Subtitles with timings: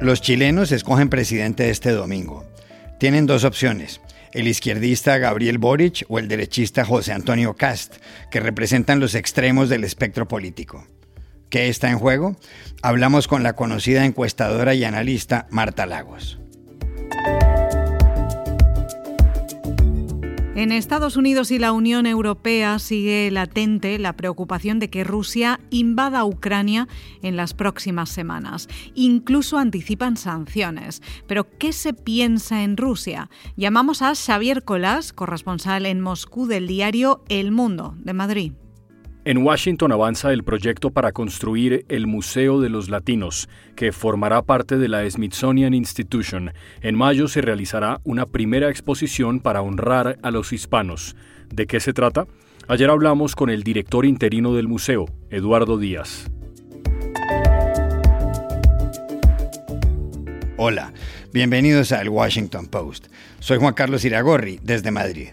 [0.00, 2.46] Los chilenos escogen presidente este domingo.
[2.98, 4.00] Tienen dos opciones,
[4.32, 7.96] el izquierdista Gabriel Boric o el derechista José Antonio Cast,
[8.30, 10.86] que representan los extremos del espectro político.
[11.50, 12.36] ¿Qué está en juego?
[12.80, 16.40] Hablamos con la conocida encuestadora y analista Marta Lagos.
[20.56, 26.24] En Estados Unidos y la Unión Europea sigue latente la preocupación de que Rusia invada
[26.24, 26.88] Ucrania
[27.22, 28.68] en las próximas semanas.
[28.94, 31.02] Incluso anticipan sanciones.
[31.28, 33.30] Pero ¿qué se piensa en Rusia?
[33.56, 38.52] Llamamos a Xavier Colás, corresponsal en Moscú del diario El Mundo de Madrid.
[39.22, 44.78] En Washington avanza el proyecto para construir el Museo de los Latinos, que formará parte
[44.78, 46.52] de la Smithsonian Institution.
[46.80, 51.16] En mayo se realizará una primera exposición para honrar a los hispanos.
[51.52, 52.26] ¿De qué se trata?
[52.66, 56.30] Ayer hablamos con el director interino del museo, Eduardo Díaz.
[60.56, 60.94] Hola,
[61.34, 63.08] bienvenidos al Washington Post.
[63.38, 65.28] Soy Juan Carlos Iragorri, desde Madrid.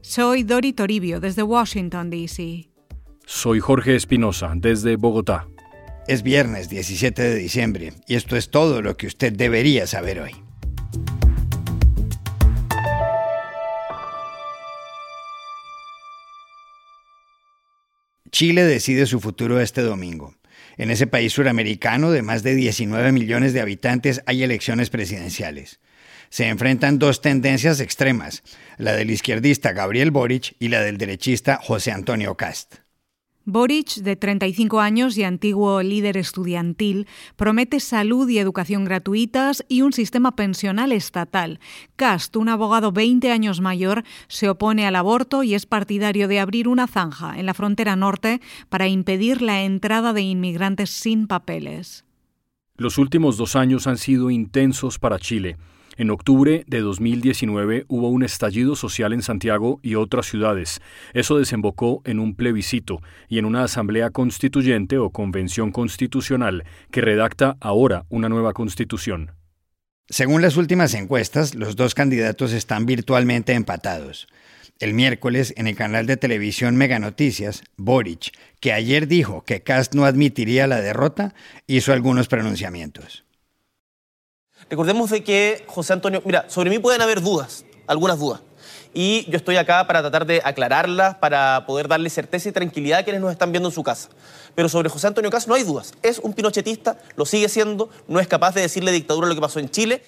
[0.00, 2.71] Soy Dori Toribio, desde Washington, D.C.
[3.34, 5.48] Soy Jorge Espinosa, desde Bogotá.
[6.06, 10.32] Es viernes 17 de diciembre y esto es todo lo que usted debería saber hoy.
[18.30, 20.34] Chile decide su futuro este domingo.
[20.76, 25.80] En ese país suramericano de más de 19 millones de habitantes hay elecciones presidenciales.
[26.28, 28.44] Se enfrentan dos tendencias extremas,
[28.76, 32.82] la del izquierdista Gabriel Boric y la del derechista José Antonio Cast.
[33.44, 39.92] Boric, de 35 años y antiguo líder estudiantil, promete salud y educación gratuitas y un
[39.92, 41.58] sistema pensional estatal.
[41.96, 46.68] Cast, un abogado 20 años mayor, se opone al aborto y es partidario de abrir
[46.68, 52.04] una zanja en la frontera norte para impedir la entrada de inmigrantes sin papeles.
[52.76, 55.56] Los últimos dos años han sido intensos para Chile.
[55.98, 60.80] En octubre de 2019 hubo un estallido social en Santiago y otras ciudades.
[61.12, 67.58] Eso desembocó en un plebiscito y en una asamblea constituyente o convención constitucional que redacta
[67.60, 69.32] ahora una nueva constitución.
[70.08, 74.28] Según las últimas encuestas, los dos candidatos están virtualmente empatados.
[74.78, 79.94] El miércoles, en el canal de televisión Mega Noticias, Boric, que ayer dijo que Cast
[79.94, 81.34] no admitiría la derrota,
[81.66, 83.24] hizo algunos pronunciamientos.
[84.72, 88.40] Recordemos de que José Antonio, mira, sobre mí pueden haber dudas, algunas dudas.
[88.94, 93.02] Y yo estoy acá para tratar de aclararlas, para poder darle certeza y tranquilidad a
[93.02, 94.08] quienes nos están viendo en su casa.
[94.54, 95.92] Pero sobre José Antonio Cas no hay dudas.
[96.02, 99.60] Es un pinochetista, lo sigue siendo, no es capaz de decirle dictadura lo que pasó
[99.60, 100.02] en Chile.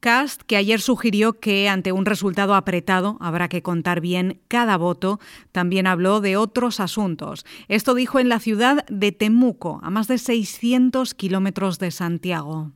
[0.00, 5.20] Cast, que ayer sugirió que ante un resultado apretado habrá que contar bien cada voto,
[5.52, 7.46] también habló de otros asuntos.
[7.68, 12.72] Esto dijo en la ciudad de Temuco, a más de 600 kilómetros de Santiago.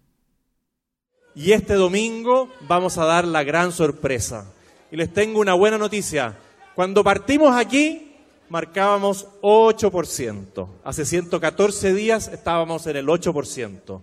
[1.39, 4.45] Y este domingo vamos a dar la gran sorpresa.
[4.91, 6.37] Y les tengo una buena noticia.
[6.75, 8.11] Cuando partimos aquí,
[8.49, 10.69] marcábamos 8%.
[10.83, 14.03] Hace 114 días estábamos en el 8%.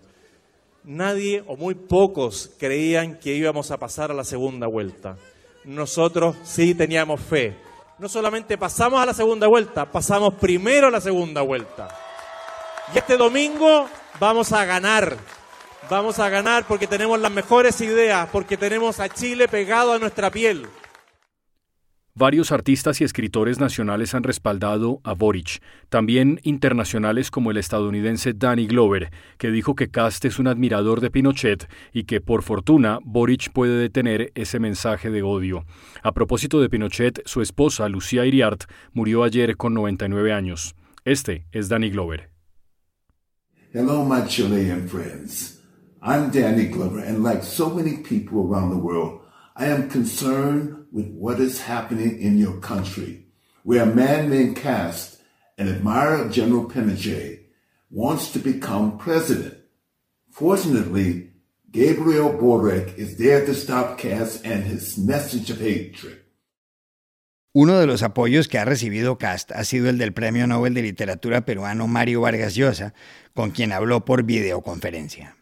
[0.85, 5.17] Nadie o muy pocos creían que íbamos a pasar a la segunda vuelta.
[5.65, 7.57] Nosotros sí teníamos fe.
[7.99, 11.89] No solamente pasamos a la segunda vuelta, pasamos primero a la segunda vuelta.
[12.93, 13.89] Y este domingo
[14.21, 15.17] vamos a ganar
[15.89, 20.31] Vamos a ganar porque tenemos las mejores ideas, porque tenemos a Chile pegado a nuestra
[20.31, 20.67] piel.
[22.17, 28.67] Varios artistas y escritores nacionales han respaldado a Boric, también internacionales como el estadounidense Danny
[28.67, 33.51] Glover, que dijo que Cast es un admirador de Pinochet y que por fortuna Boric
[33.51, 35.65] puede detener ese mensaje de odio.
[36.03, 38.63] A propósito de Pinochet, su esposa Lucía Iriart
[38.93, 40.73] murió ayer con 99 años.
[41.03, 42.29] Este es Danny Glover.
[43.73, 45.54] Hello my Chilean friends.
[46.07, 49.21] I'm Danny Glover, and like so many people around the world,
[49.55, 53.25] I am concerned with what is happening in your country,
[53.63, 55.19] where a man named Cast,
[55.57, 57.45] an admirer of General Pinochet,
[57.89, 59.57] wants to become president.
[60.29, 61.31] Fortunately,
[61.71, 66.21] Gabriel Boric is there to stop Cast and his message of hatred.
[67.51, 70.83] Uno de los apoyos que ha recibido Cast ha sido el del Premio Nobel de
[70.83, 72.93] Literatura peruano Mario Vargas Llosa,
[73.33, 75.35] con quien habló por videoconferencia.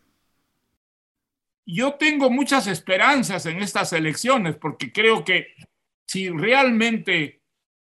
[1.65, 5.47] Yo tengo muchas esperanzas en estas elecciones porque creo que
[6.05, 7.41] si realmente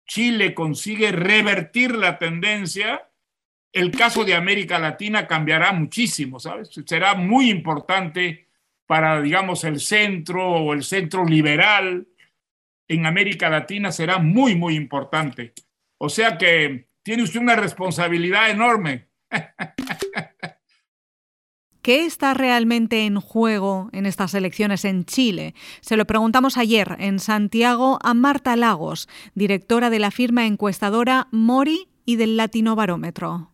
[0.06, 3.08] Chile consigue revertir la tendencia,
[3.72, 6.70] el caso de América Latina cambiará muchísimo, ¿sabes?
[6.86, 8.48] Será muy importante
[8.86, 12.06] para, digamos, el centro o el centro liberal
[12.88, 15.52] en América Latina será muy, muy importante.
[15.98, 19.08] O sea que tiene usted una responsabilidad enorme.
[21.88, 25.54] ¿Qué está realmente en juego en estas elecciones en Chile?
[25.80, 31.88] Se lo preguntamos ayer en Santiago a Marta Lagos, directora de la firma encuestadora Mori
[32.04, 33.52] y del Latino Barómetro.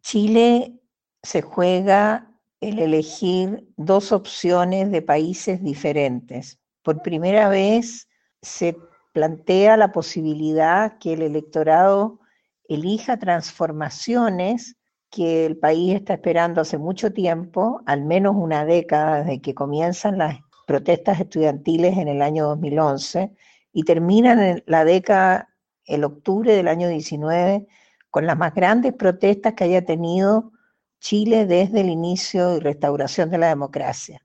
[0.00, 0.80] Chile
[1.22, 2.30] se juega
[2.62, 6.58] el elegir dos opciones de países diferentes.
[6.80, 8.08] Por primera vez
[8.40, 8.74] se
[9.12, 12.20] plantea la posibilidad que el electorado
[12.70, 14.75] elija transformaciones
[15.10, 20.18] que el país está esperando hace mucho tiempo, al menos una década desde que comienzan
[20.18, 23.32] las protestas estudiantiles en el año 2011
[23.72, 25.48] y terminan en la década,
[25.84, 27.66] el octubre del año 19,
[28.10, 30.52] con las más grandes protestas que haya tenido
[31.00, 34.22] Chile desde el inicio y restauración de la democracia.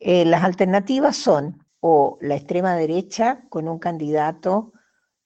[0.00, 4.72] Eh, las alternativas son o la extrema derecha con un candidato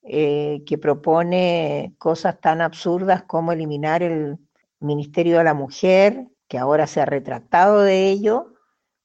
[0.02, 4.38] eh, que propone cosas tan absurdas como eliminar el
[4.80, 8.54] Ministerio de la Mujer, que ahora se ha retractado de ello,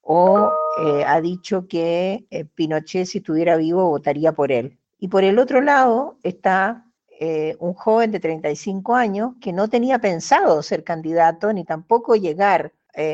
[0.03, 4.77] o eh, ha dicho que eh, Pinochet si estuviera vivo votaría por él.
[4.99, 6.85] Y por el otro lado está
[7.19, 12.73] eh, un joven de 35 años que no tenía pensado ser candidato ni tampoco llegar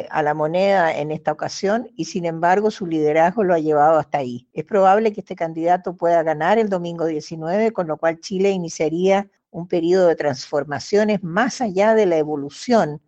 [0.09, 4.17] a la moneda en esta ocasión y sin embargo su liderazgo lo ha llevado hasta
[4.17, 4.45] ahí.
[4.51, 9.29] Es probable que este candidato pueda ganar el domingo 19, con lo cual Chile iniciaría
[9.51, 13.01] un periodo de transformaciones más allá de la evolución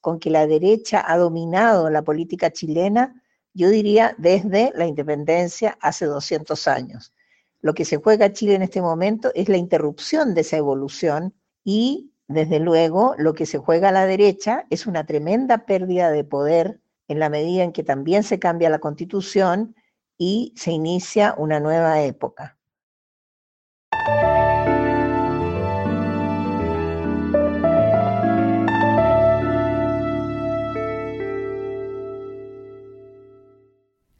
[0.00, 3.22] con que la derecha ha dominado la política chilena,
[3.54, 7.12] yo diría desde la independencia hace 200 años.
[7.60, 11.34] Lo que se juega Chile en este momento es la interrupción de esa evolución
[11.64, 16.22] y, desde luego, lo que se juega a la derecha es una tremenda pérdida de
[16.22, 19.74] poder en la medida en que también se cambia la constitución
[20.18, 22.55] y se inicia una nueva época.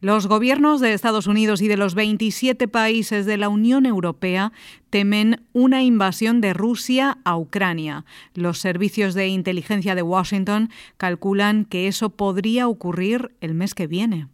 [0.06, 4.52] Los gobiernos de Estados Unidos y de los 27 países de la Unión Europea
[4.88, 8.04] temen una invasión de Rusia a Ucrania.
[8.32, 14.28] Los servicios de inteligencia de Washington calculan que eso podría ocurrir el mes que viene.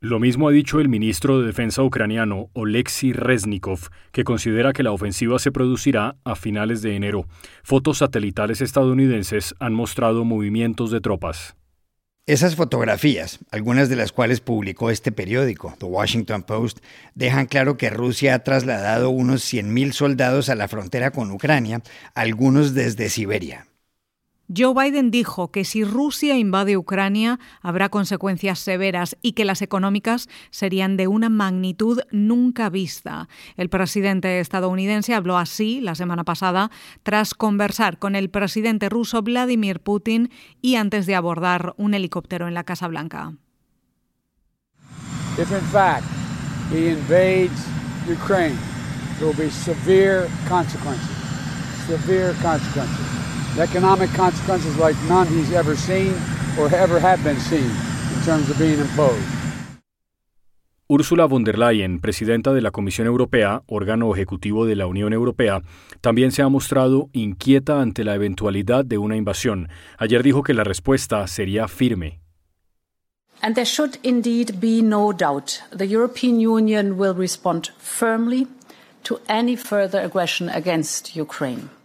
[0.00, 4.92] Lo mismo ha dicho el ministro de Defensa ucraniano, Oleksiy Reznikov, que considera que la
[4.92, 7.26] ofensiva se producirá a finales de enero.
[7.62, 11.54] Fotos satelitales estadounidenses han mostrado movimientos de tropas.
[12.24, 16.78] Esas fotografías, algunas de las cuales publicó este periódico, The Washington Post,
[17.16, 21.82] dejan claro que Rusia ha trasladado unos 100.000 soldados a la frontera con Ucrania,
[22.14, 23.66] algunos desde Siberia.
[24.48, 30.28] Joe Biden dijo que si Rusia invade Ucrania habrá consecuencias severas y que las económicas
[30.50, 33.28] serían de una magnitud nunca vista.
[33.56, 36.70] El presidente estadounidense habló así la semana pasada
[37.02, 40.30] tras conversar con el presidente ruso Vladimir Putin
[40.60, 43.32] y antes de abordar un helicóptero en la Casa Blanca.
[45.38, 46.04] If in fact
[46.70, 47.66] he invades
[48.06, 48.58] Ukraine,
[49.18, 51.08] there will be severe consequences.
[51.86, 53.11] Severe consequences
[53.58, 56.14] economic consequences like none he's ever seen
[56.58, 57.70] or ever have been seen
[58.14, 59.42] in terms of being imposed.
[60.88, 65.62] Ursula von der Leyen, presidenta de la Comisión Europea, órgano ejecutivo de la Unión Europea,
[66.02, 69.70] también se ha mostrado inquieta ante la eventualidad de una invasión.
[69.96, 72.20] Ayer dijo que la respuesta sería firme.
[73.40, 78.46] And there should indeed be no doubt the European Union will respond firmly
[79.04, 81.81] to any further aggression against Ukraine.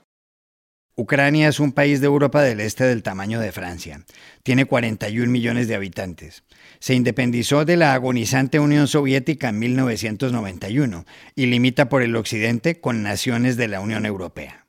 [0.99, 4.01] Ucrania es un país de Europa del Este del tamaño de Francia.
[4.41, 6.43] Tiene 41 millones de habitantes.
[6.79, 13.03] Se independizó de la agonizante Unión Soviética en 1991 y limita por el occidente con
[13.03, 14.65] naciones de la Unión Europea.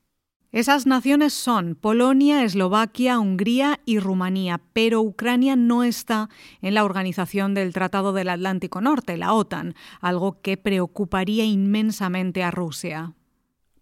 [0.51, 6.29] Esas naciones son Polonia, Eslovaquia, Hungría y Rumanía, pero Ucrania no está
[6.61, 12.51] en la organización del Tratado del Atlántico Norte, la OTAN, algo que preocuparía inmensamente a
[12.51, 13.15] Rusia.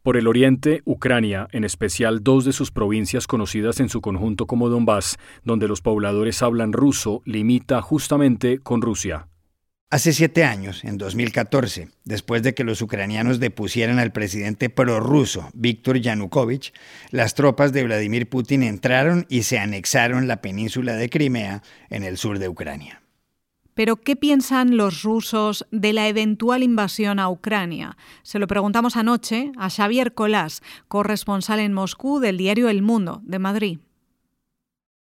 [0.08, 4.70] Por el oriente, Ucrania, en especial dos de sus provincias conocidas en su conjunto como
[4.70, 9.28] Donbass, donde los pobladores hablan ruso, limita justamente con Rusia.
[9.90, 15.98] Hace siete años, en 2014, después de que los ucranianos depusieran al presidente prorruso Víctor
[15.98, 16.72] Yanukovych,
[17.12, 22.16] las tropas de Vladimir Putin entraron y se anexaron la península de Crimea en el
[22.16, 23.02] sur de Ucrania.
[23.78, 27.96] Pero, ¿qué piensan los rusos de la eventual invasión a Ucrania?
[28.24, 33.38] Se lo preguntamos anoche a Xavier Colás, corresponsal en Moscú del diario El Mundo de
[33.38, 33.78] Madrid.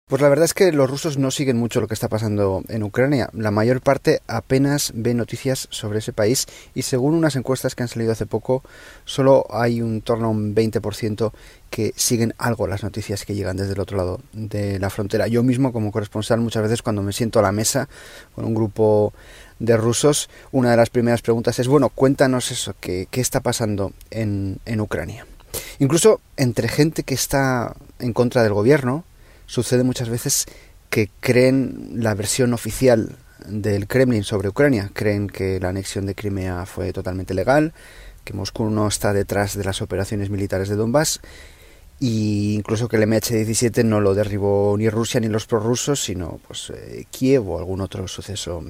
[0.07, 2.83] Pues la verdad es que los rusos no siguen mucho lo que está pasando en
[2.83, 3.31] Ucrania.
[3.33, 7.89] La mayor parte apenas ve noticias sobre ese país y según unas encuestas que han
[7.89, 8.63] salido hace poco,
[9.07, 11.33] solo hay un torno a un 20%
[11.71, 15.27] que siguen algo las noticias que llegan desde el otro lado de la frontera.
[15.27, 17.89] Yo mismo como corresponsal muchas veces cuando me siento a la mesa
[18.35, 19.15] con un grupo
[19.59, 24.81] de rusos, una de las primeras preguntas es, bueno, cuéntanos eso, qué, está pasando en
[24.81, 25.27] Ucrania.
[25.79, 29.05] Incluso entre gente que está en contra del gobierno,
[29.55, 30.47] sucede muchas veces
[30.91, 34.91] que creen la versión oficial del Kremlin sobre Ucrania.
[34.93, 37.73] Creen que la anexión de Crimea fue totalmente legal,
[38.25, 41.21] que Moscú no está detrás de las operaciones militares de Donbass
[42.01, 46.71] e incluso que el MH17 no lo derribó ni Rusia ni los prorrusos, sino pues
[46.75, 48.63] eh, Kiev o algún otro suceso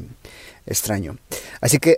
[0.66, 1.16] extraño.
[1.62, 1.96] Así que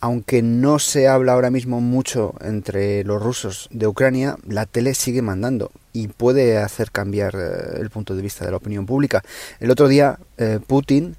[0.00, 5.22] aunque no se habla ahora mismo mucho entre los rusos de Ucrania, la tele sigue
[5.22, 9.22] mandando y puede hacer cambiar eh, el punto de vista de la opinión pública.
[9.60, 11.16] El otro día eh, Putin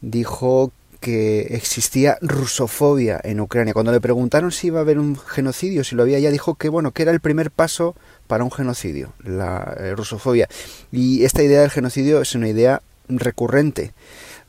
[0.00, 3.74] dijo que existía rusofobia en Ucrania.
[3.74, 6.68] Cuando le preguntaron si iba a haber un genocidio, si lo había, ya dijo que
[6.68, 7.96] bueno, que era el primer paso
[8.28, 10.48] para un genocidio, la eh, rusofobia.
[10.92, 13.92] Y esta idea del genocidio es una idea recurrente.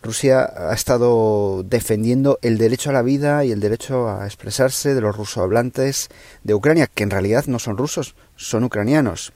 [0.04, 5.00] Rusia ha estado defendiendo el derecho a la vida y el derecho a expresarse de
[5.00, 6.10] los rusohablantes
[6.44, 9.32] de Ucrania, que en realidad no son rusos, son ucranianos.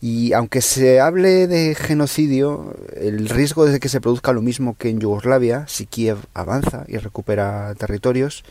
[0.00, 4.88] Y aunque se hable de genocidio, el riesgo de que se produzca lo mismo que
[4.88, 8.42] en Yugoslavia, si Kiev avanza y recupera territorios,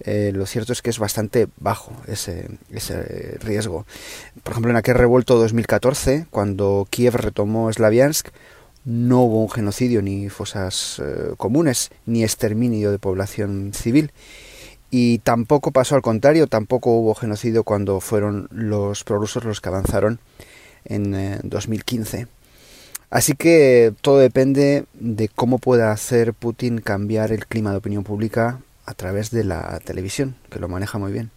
[0.00, 3.86] eh, lo cierto es que es bastante bajo ese, ese riesgo.
[4.42, 8.28] Por ejemplo, en aquel revuelto 2014, cuando Kiev retomó Slaviansk,
[8.84, 14.12] no hubo un genocidio ni fosas eh, comunes ni exterminio de población civil
[14.90, 20.18] y tampoco pasó al contrario, tampoco hubo genocidio cuando fueron los prorrusos los que avanzaron
[20.84, 22.20] en 2015.
[22.20, 22.26] Eh,
[23.10, 28.60] Así que todo depende de cómo pueda hacer Putin cambiar el clima de opinión pública
[28.86, 31.32] a través de la televisión, que lo maneja muy bien.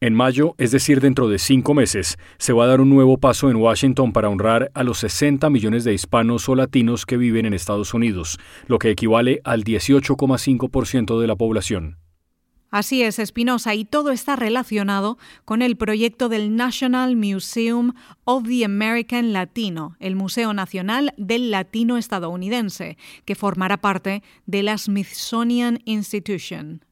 [0.00, 3.50] En mayo, es decir, dentro de cinco meses, se va a dar un nuevo paso
[3.50, 7.52] en Washington para honrar a los 60 millones de hispanos o latinos que viven en
[7.52, 8.38] Estados Unidos,
[8.68, 11.98] lo que equivale al 18,5% de la población.
[12.70, 18.64] Así es, Espinosa, y todo está relacionado con el proyecto del National Museum of the
[18.64, 26.84] American Latino, el Museo Nacional del Latino Estadounidense, que formará parte de la Smithsonian Institution.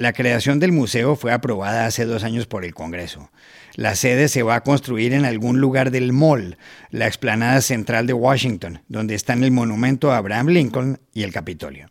[0.00, 3.30] La creación del museo fue aprobada hace dos años por el Congreso.
[3.76, 6.56] La sede se va a construir en algún lugar del Mall,
[6.90, 11.90] la explanada central de Washington, donde están el monumento a Abraham Lincoln y el Capitolio.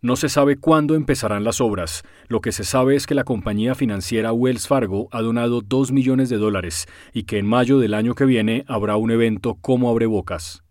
[0.00, 2.02] No se sabe cuándo empezarán las obras.
[2.26, 6.30] Lo que se sabe es que la compañía financiera Wells Fargo ha donado 2 millones
[6.30, 10.63] de dólares y que en mayo del año que viene habrá un evento como Abrebocas.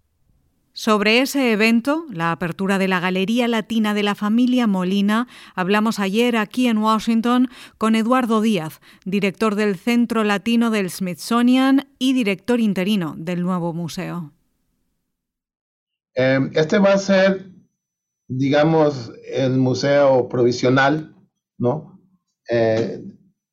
[0.75, 6.35] Sobre ese evento, la apertura de la Galería Latina de la Familia Molina, hablamos ayer
[6.35, 13.13] aquí en Washington con Eduardo Díaz, director del Centro Latino del Smithsonian y director interino
[13.15, 14.31] del nuevo museo.
[16.15, 17.51] Em, este va a ser,
[18.27, 21.15] digamos, el museo provisional,
[21.59, 21.99] ¿no?
[22.49, 22.99] Eh,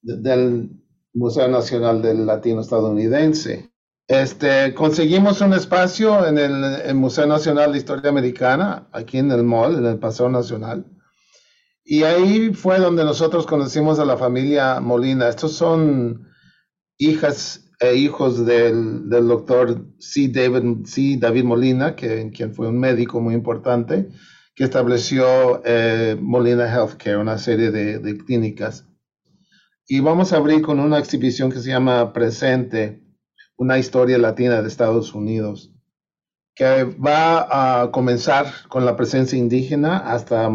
[0.00, 0.70] del
[1.12, 3.70] Museo Nacional del Latino Estadounidense.
[4.10, 9.78] Este, conseguimos un espacio en el, Museo Nacional de Historia Americana, aquí en el Mall,
[9.78, 10.84] en el Paseo Nacional.
[11.84, 15.28] Y ahí fue donde nosotros conocimos a la familia Molina.
[15.28, 16.26] Estos son
[16.98, 20.26] hijas e hijos del, doctor C.
[20.26, 21.16] David, C.
[21.16, 24.08] David Molina, que, quien fue un médico muy importante,
[24.56, 28.88] que estableció eh, Molina Healthcare, una serie de, de clínicas.
[29.86, 33.08] Y vamos a abrir con una exhibición que se llama Presente
[33.60, 35.70] una historia latina de Estados Unidos,
[36.54, 40.50] que va a comenzar con la presencia indígena hasta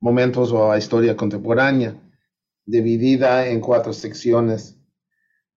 [0.00, 2.00] momentos o a historia contemporánea,
[2.64, 4.80] dividida en cuatro secciones.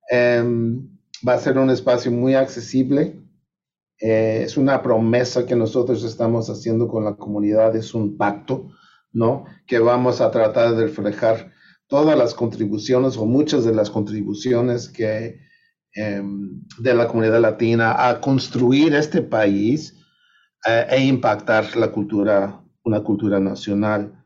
[0.10, 0.86] Em,
[1.26, 3.24] va a ser un espacio muy accesible.
[3.98, 8.70] Eh, es una promesa que nosotros estamos haciendo con la comunidad, es un pacto,
[9.14, 9.46] ¿no?
[9.66, 11.54] Que vamos a tratar de reflejar
[11.88, 15.51] todas las contribuciones o muchas de las contribuciones que
[15.94, 19.94] Em, de la comunidad latina a construir este país
[20.66, 24.24] eh, e impactar la cultura, una cultura nacional.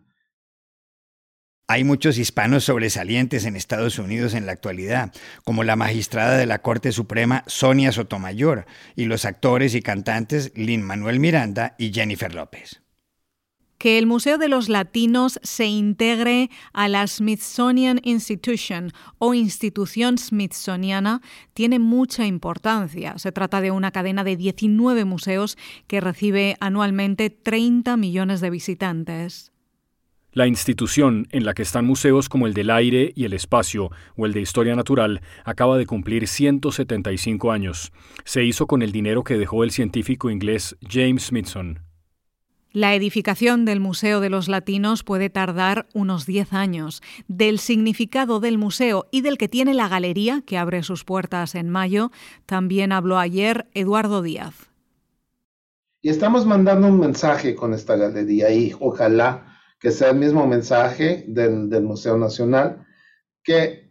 [1.68, 5.12] Hay muchos hispanos sobresalientes en Estados Unidos en la actualidad,
[5.44, 10.84] como la magistrada de la Corte Suprema Sonia Sotomayor y los actores y cantantes Lin
[10.84, 12.85] Manuel Miranda y Jennifer López.
[13.78, 21.22] Que el Museo de los Latinos se integre a la Smithsonian Institution o institución smithsoniana
[21.54, 23.18] tiene mucha importancia.
[23.18, 29.52] Se trata de una cadena de 19 museos que recibe anualmente 30 millones de visitantes.
[30.36, 34.26] La institución, en la que están museos como el del aire y el espacio o
[34.26, 37.94] el de historia natural, acaba de cumplir 175 años.
[38.26, 41.85] Se hizo con el dinero que dejó el científico inglés James Smithson.
[42.76, 47.02] La edificación del Museo de los Latinos puede tardar unos 10 años.
[47.30, 51.70] Del significado del museo y del que tiene la galería, que abre sus puertas en
[51.70, 52.12] mayo,
[52.46, 54.56] también habló ayer Eduardo Díaz.
[56.02, 61.24] Y estamos mandando un mensaje con esta galería y ojalá que sea el mismo mensaje
[61.30, 62.86] del, Museo Nacional,
[63.42, 63.90] que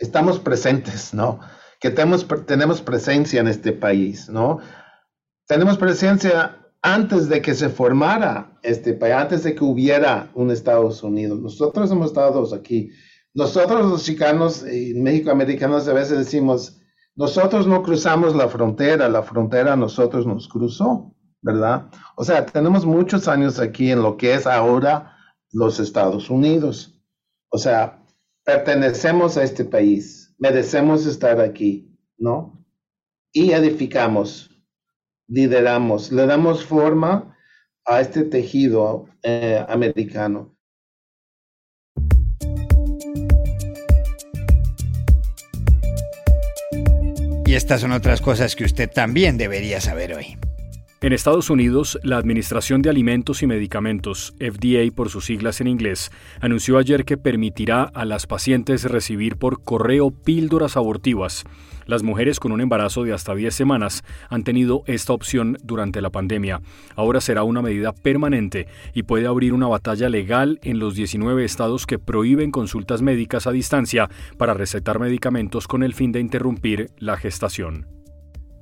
[0.00, 1.38] estamos presentes, ¿no?
[1.78, 4.58] Que tenemos, tenemos presencia en este país, ¿no?
[5.46, 11.02] Tenemos presencia antes de que se formara este país, antes de que hubiera un Estados
[11.02, 11.40] Unidos.
[11.40, 12.90] Nosotros hemos estado aquí.
[13.34, 16.80] Nosotros los chicanos y México-americanos a veces decimos,
[17.14, 21.12] nosotros no cruzamos la frontera, la frontera a nosotros nos cruzó.
[21.42, 21.90] ¿verdad?
[22.16, 25.16] O sea, tenemos muchos años aquí en lo que es ahora
[25.50, 27.02] los Estados Unidos.
[27.50, 28.02] O sea,
[28.44, 32.64] pertenecemos a este país, merecemos estar aquí, ¿no?
[33.32, 34.50] Y edificamos,
[35.32, 37.36] lideramos, le damos forma
[37.86, 40.54] a este tejido eh, americano.
[47.46, 50.38] Y estas son otras cosas que usted también debería saber hoy.
[51.02, 56.12] En Estados Unidos, la Administración de Alimentos y Medicamentos, FDA por sus siglas en inglés,
[56.40, 61.42] anunció ayer que permitirá a las pacientes recibir por correo píldoras abortivas.
[61.86, 66.10] Las mujeres con un embarazo de hasta 10 semanas han tenido esta opción durante la
[66.10, 66.60] pandemia.
[66.94, 71.84] Ahora será una medida permanente y puede abrir una batalla legal en los 19 estados
[71.84, 77.16] que prohíben consultas médicas a distancia para recetar medicamentos con el fin de interrumpir la
[77.16, 78.01] gestación.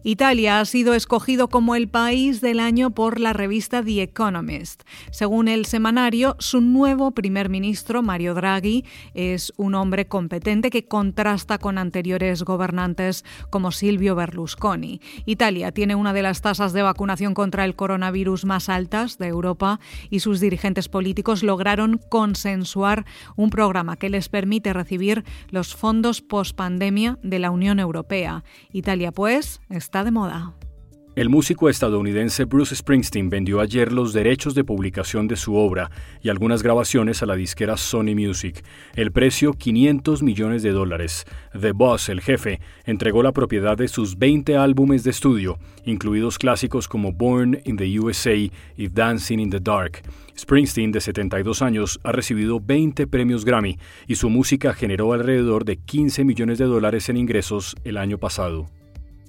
[0.02, 4.82] Italia ha sido escogido como el país del año por la revista The Economist.
[5.10, 11.58] Según el semanario, su nuevo primer ministro, Mario Draghi, es un hombre competente que contrasta
[11.58, 15.02] con anteriores gobernantes como Silvio Berlusconi.
[15.26, 19.80] Italia tiene una de las tasas de vacunación contra el coronavirus más altas de Europa
[20.08, 23.04] y sus dirigentes políticos lograron consensuar
[23.36, 28.44] un programa que les permite recibir los fondos post-pandemia de la Unión Europea.
[28.72, 30.54] Italia, pues, está de moda.
[31.16, 35.90] El músico estadounidense Bruce Springsteen vendió ayer los derechos de publicación de su obra
[36.22, 38.64] y algunas grabaciones a la disquera Sony Music.
[38.94, 41.24] El precio 500 millones de dólares.
[41.60, 46.86] The Boss, el jefe, entregó la propiedad de sus 20 álbumes de estudio, incluidos clásicos
[46.86, 50.02] como Born in the USA y Dancing in the Dark.
[50.38, 53.76] Springsteen, de 72 años, ha recibido 20 premios Grammy
[54.06, 58.68] y su música generó alrededor de 15 millones de dólares en ingresos el año pasado.